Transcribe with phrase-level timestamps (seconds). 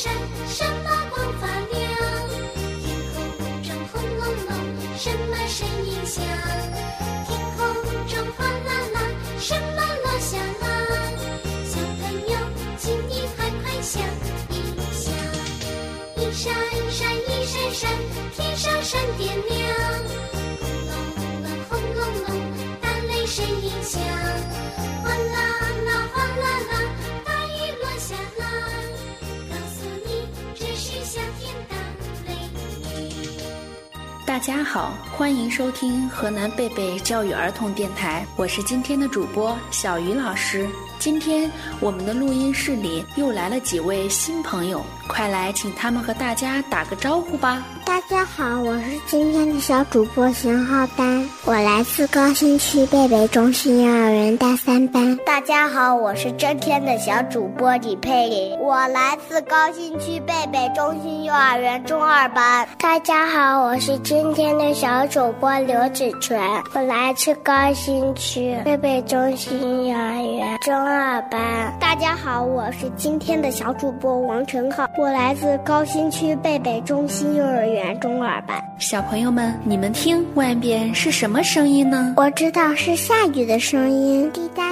[0.00, 0.10] 山
[0.48, 1.78] 什么光发亮
[2.80, 4.50] 天空中轰隆隆
[4.96, 6.24] 什么声音响
[7.26, 7.58] 天空
[8.08, 8.98] 中哗啦啦
[9.38, 10.64] 什么落下啦
[11.66, 12.34] 小朋友
[12.78, 14.02] 请你快快想
[14.48, 14.56] 一
[14.90, 15.12] 想
[16.16, 17.90] 一闪一闪一闪闪
[18.34, 19.69] 天上闪电亮
[34.30, 40.68] 大家好，欢迎收听河南贝贝教育儿童电台，我是今天的主播小鱼老师。
[41.00, 47.60] 今天我们的录音室里又来了几位新朋友，快来请他们和大家打个招呼吧。
[47.90, 55.16] 大家好，我是今天的小主播邢浩丹，我来自高新区贝贝中心幼儿园大三班。
[55.26, 62.64] 大家好，我是今天的小主播李佩林，我来自高新区贝贝中心幼儿园中二班。
[62.78, 66.40] 大家好，我是今天的小主播刘子纯，
[66.72, 71.76] 我来自高新区贝贝中心幼儿园中二班。
[71.80, 78.62] 大家好，我是今天的小主播王晨浩，我来自高新区贝贝中心幼儿园中耳吧。
[78.78, 82.14] 小朋友们，你们听外边是什么声音呢？
[82.16, 84.69] 我知道是下雨的声音，滴答，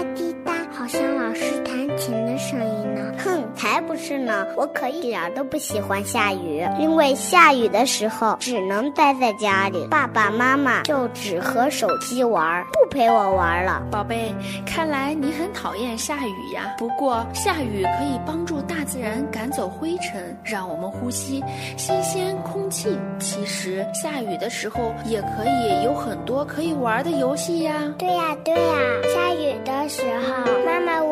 [3.99, 4.47] 是呢！
[4.57, 13.83] 我可一点都不喜欢下雨，因为下雨的时候只能待在家里，爸爸妈妈就只和手机玩，不陪我玩了。
[13.91, 14.33] 宝贝，
[14.65, 16.75] 看来你很讨厌下雨呀。
[16.79, 21.43] 不过下雨可以帮助大自然赶走灰尘，让我们呼吸
[21.77, 22.97] 新鲜空气。
[23.19, 27.75] 其实下雨的时候也可以有很多可以玩的游戏呀。
[27.99, 28.79] 对呀对呀，
[29.13, 31.03] 下雨的时候，妈妈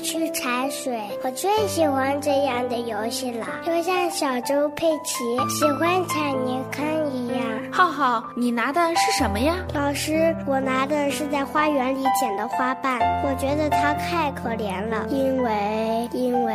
[0.00, 1.00] 去踩水。
[1.22, 7.38] 我最喜欢这样的游戏了，就像小猪佩奇喜欢踩泥坑一样。
[7.70, 9.54] 浩浩，你拿的是什么呀？
[9.74, 16.54] 老师，我拿的是在花园里捡的花瓣，我觉得它太可怜了，因为因为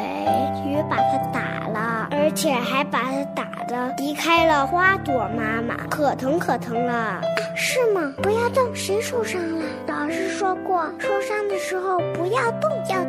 [0.65, 7.21] 雨把它打了，而且还把它打的离开了花朵妈妈，可疼可疼了。
[7.55, 8.13] 是吗？
[8.21, 9.63] 不要动，谁受伤了？
[9.87, 13.02] 老师说过，受伤的时候不要动，要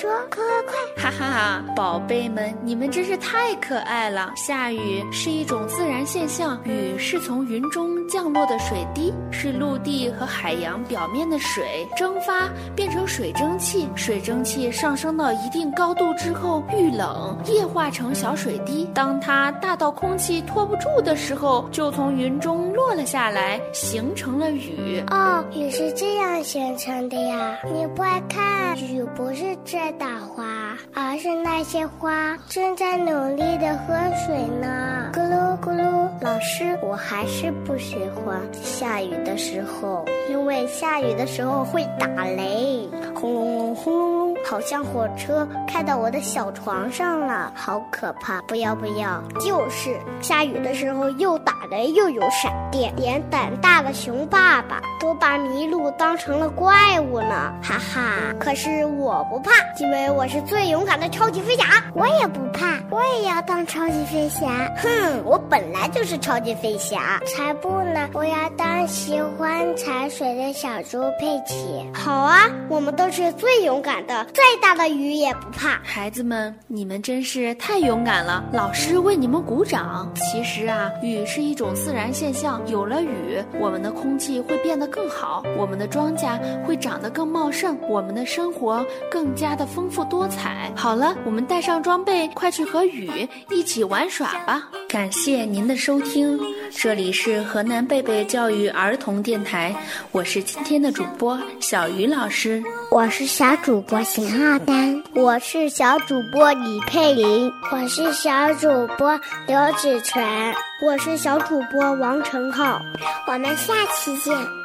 [0.00, 0.99] 说，快快快！
[1.18, 4.32] 哈哈，宝贝们，你们真是太可爱了。
[4.36, 25.02] 下雨是一种自然现象，雨是从云中降落的水滴，是陆地和海洋表面的水蒸发变成水蒸气，水蒸气上升到一定高度之后遇冷液化成小水滴，当它大到空气托不住的时候，就从云中落了下来，形成了雨。
[25.10, 27.58] 哦，雨是这样形成的呀！
[27.64, 36.10] 你快看，雨不是在打花，而是那些花正在努力的喝水呢，咕噜咕噜。
[36.20, 42.86] 老师，我还是不喜欢下雨的时候，因为下雨的时候会打雷，
[43.20, 48.40] 轰隆隆，轰隆隆，好像火车开到我的小床上了，好可怕！
[48.42, 49.22] 不要不要！
[49.38, 58.34] 就是下雨的时候又打雷又有闪电，连胆大的熊爸爸都把麋鹿当成了怪物呢，哈哈！
[58.38, 61.64] 可是我不怕，因为我是最勇敢的超级飞侠。
[61.92, 64.46] 我也不怕，我也要当超级飞侠。
[64.78, 67.20] 哼，我本来就是超级飞侠。
[67.26, 68.08] 才不呢！
[68.14, 71.84] 我要当喜欢踩水的小猪佩奇。
[71.92, 75.80] 好啊，我们都是最勇敢的，再大的雨也不怕。
[75.82, 78.44] 孩子们，你们真是太勇敢了！
[78.52, 80.12] 老师为你们鼓掌。
[80.14, 90.72] 其实啊，雨是一种自然现象，有了雨，我们的空气会变得更好，我们的庄稼会长得更茂盛，我们的生活更加的丰富多彩。
[90.76, 94.68] 好了，我们带上装备，快去和雨一起玩耍吧！
[94.88, 96.38] 感谢您的收听，
[96.72, 99.74] 这里是河南贝贝教育儿童电台，
[100.12, 102.62] 我是今天的主播小鱼老师。
[102.90, 112.80] 我是小主播邢浩丹，我是小主播李佩林，我是小主播刘子泉，我是小主播王晨浩。
[113.26, 114.59] 我们下期见。